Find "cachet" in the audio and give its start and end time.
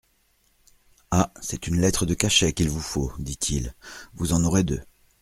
2.15-2.53